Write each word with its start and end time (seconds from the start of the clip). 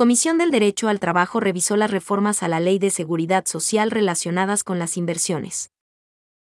Comisión 0.00 0.38
del 0.38 0.50
Derecho 0.50 0.88
al 0.88 0.98
Trabajo 0.98 1.40
revisó 1.40 1.76
las 1.76 1.90
reformas 1.90 2.42
a 2.42 2.48
la 2.48 2.58
Ley 2.58 2.78
de 2.78 2.88
Seguridad 2.88 3.44
Social 3.44 3.90
relacionadas 3.90 4.64
con 4.64 4.78
las 4.78 4.96
inversiones. 4.96 5.72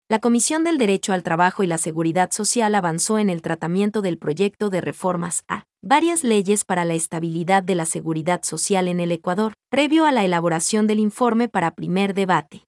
La 0.07 0.19
Comisión 0.19 0.63
del 0.63 0.77
Derecho 0.77 1.11
al 1.11 1.21
Trabajo 1.21 1.61
y 1.61 1.67
la 1.67 1.77
Seguridad 1.77 2.31
Social 2.31 2.73
avanzó 2.75 3.19
en 3.19 3.29
el 3.29 3.41
tratamiento 3.41 4.01
del 4.01 4.17
proyecto 4.17 4.69
de 4.69 4.79
reformas 4.79 5.43
a 5.49 5.65
varias 5.81 6.23
leyes 6.23 6.63
para 6.63 6.85
la 6.85 6.93
estabilidad 6.93 7.61
de 7.61 7.75
la 7.75 7.85
seguridad 7.85 8.41
social 8.43 8.87
en 8.87 9.01
el 9.01 9.11
Ecuador, 9.11 9.51
previo 9.69 10.05
a 10.05 10.13
la 10.13 10.23
elaboración 10.23 10.87
del 10.87 10.99
informe 10.99 11.49
para 11.49 11.71
primer 11.71 12.13
debate. 12.13 12.63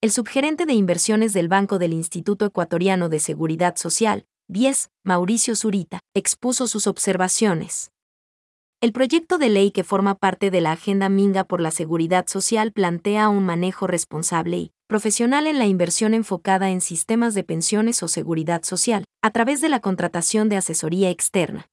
El 0.00 0.12
subgerente 0.12 0.64
de 0.64 0.74
inversiones 0.74 1.32
del 1.32 1.48
Banco 1.48 1.80
del 1.80 1.92
Instituto 1.92 2.46
Ecuatoriano 2.46 3.08
de 3.08 3.18
Seguridad 3.18 3.74
Social, 3.74 4.26
BIES, 4.46 4.90
Mauricio 5.02 5.56
Zurita, 5.56 5.98
expuso 6.14 6.68
sus 6.68 6.86
observaciones. 6.86 7.90
El 8.80 8.92
proyecto 8.92 9.38
de 9.38 9.48
ley 9.48 9.72
que 9.72 9.82
forma 9.82 10.14
parte 10.14 10.52
de 10.52 10.60
la 10.60 10.70
Agenda 10.70 11.08
Minga 11.08 11.42
por 11.42 11.60
la 11.60 11.72
Seguridad 11.72 12.28
Social 12.28 12.70
plantea 12.70 13.28
un 13.28 13.44
manejo 13.44 13.88
responsable 13.88 14.56
y 14.56 14.72
profesional 14.86 15.48
en 15.48 15.58
la 15.58 15.66
inversión 15.66 16.14
enfocada 16.14 16.70
en 16.70 16.80
sistemas 16.80 17.34
de 17.34 17.42
pensiones 17.42 18.04
o 18.04 18.08
seguridad 18.08 18.62
social, 18.62 19.04
a 19.20 19.32
través 19.32 19.60
de 19.60 19.68
la 19.68 19.80
contratación 19.80 20.48
de 20.48 20.58
asesoría 20.58 21.10
externa. 21.10 21.66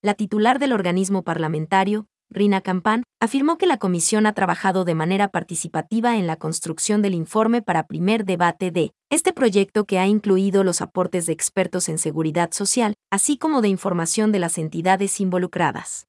La 0.00 0.14
titular 0.14 0.60
del 0.60 0.72
organismo 0.72 1.24
parlamentario, 1.24 2.06
Rina 2.30 2.60
Campán, 2.60 3.02
afirmó 3.20 3.58
que 3.58 3.66
la 3.66 3.78
comisión 3.78 4.26
ha 4.26 4.32
trabajado 4.32 4.84
de 4.84 4.94
manera 4.94 5.26
participativa 5.26 6.16
en 6.16 6.28
la 6.28 6.36
construcción 6.36 7.02
del 7.02 7.14
informe 7.14 7.62
para 7.62 7.88
primer 7.88 8.24
debate 8.24 8.70
de 8.70 8.92
este 9.10 9.32
proyecto 9.32 9.86
que 9.86 9.98
ha 9.98 10.06
incluido 10.06 10.62
los 10.62 10.82
aportes 10.82 11.26
de 11.26 11.32
expertos 11.32 11.88
en 11.88 11.98
seguridad 11.98 12.52
social, 12.52 12.94
así 13.10 13.38
como 13.38 13.60
de 13.60 13.70
información 13.70 14.30
de 14.30 14.38
las 14.38 14.56
entidades 14.56 15.20
involucradas. 15.20 16.06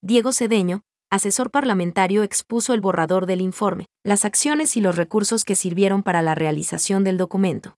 Diego 0.00 0.32
Cedeño, 0.32 0.82
asesor 1.10 1.50
parlamentario 1.50 2.22
expuso 2.22 2.72
el 2.72 2.80
borrador 2.80 3.26
del 3.26 3.40
informe, 3.40 3.86
las 4.04 4.24
acciones 4.24 4.76
y 4.76 4.80
los 4.80 4.94
recursos 4.94 5.44
que 5.44 5.56
sirvieron 5.56 6.04
para 6.04 6.22
la 6.22 6.36
realización 6.36 7.02
del 7.02 7.16
documento. 7.18 7.76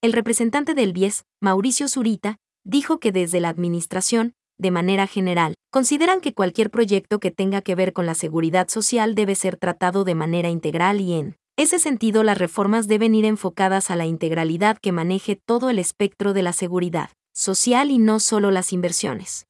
El 0.00 0.12
representante 0.12 0.74
del 0.74 0.92
BIES, 0.92 1.24
Mauricio 1.40 1.88
Zurita, 1.88 2.36
dijo 2.64 3.00
que 3.00 3.10
desde 3.10 3.40
la 3.40 3.48
Administración, 3.48 4.34
de 4.58 4.70
manera 4.70 5.08
general, 5.08 5.54
consideran 5.72 6.20
que 6.20 6.34
cualquier 6.34 6.70
proyecto 6.70 7.18
que 7.18 7.32
tenga 7.32 7.62
que 7.62 7.74
ver 7.74 7.92
con 7.92 8.06
la 8.06 8.14
seguridad 8.14 8.68
social 8.68 9.16
debe 9.16 9.34
ser 9.34 9.56
tratado 9.56 10.04
de 10.04 10.14
manera 10.14 10.50
integral 10.50 11.00
y 11.00 11.14
en 11.14 11.36
ese 11.56 11.80
sentido 11.80 12.22
las 12.22 12.38
reformas 12.38 12.86
deben 12.86 13.12
ir 13.12 13.24
enfocadas 13.24 13.90
a 13.90 13.96
la 13.96 14.06
integralidad 14.06 14.78
que 14.78 14.92
maneje 14.92 15.34
todo 15.34 15.68
el 15.68 15.80
espectro 15.80 16.32
de 16.32 16.42
la 16.42 16.52
seguridad 16.52 17.10
social 17.32 17.90
y 17.90 17.98
no 17.98 18.20
solo 18.20 18.52
las 18.52 18.72
inversiones. 18.72 19.48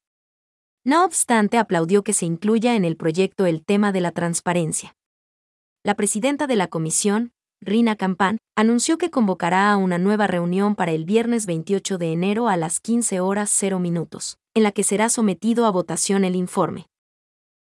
No 0.86 1.06
obstante, 1.06 1.56
aplaudió 1.56 2.04
que 2.04 2.12
se 2.12 2.26
incluya 2.26 2.76
en 2.76 2.84
el 2.84 2.98
proyecto 2.98 3.46
el 3.46 3.64
tema 3.64 3.90
de 3.90 4.02
la 4.02 4.12
transparencia. 4.12 4.94
La 5.82 5.94
presidenta 5.94 6.46
de 6.46 6.56
la 6.56 6.68
comisión, 6.68 7.32
Rina 7.62 7.96
Campán, 7.96 8.36
anunció 8.54 8.98
que 8.98 9.10
convocará 9.10 9.72
a 9.72 9.78
una 9.78 9.96
nueva 9.96 10.26
reunión 10.26 10.74
para 10.74 10.92
el 10.92 11.06
viernes 11.06 11.46
28 11.46 11.96
de 11.96 12.12
enero 12.12 12.48
a 12.48 12.58
las 12.58 12.80
15 12.80 13.20
horas 13.20 13.48
0 13.50 13.78
minutos, 13.78 14.36
en 14.52 14.62
la 14.62 14.72
que 14.72 14.82
será 14.82 15.08
sometido 15.08 15.64
a 15.64 15.70
votación 15.70 16.22
el 16.22 16.36
informe. 16.36 16.86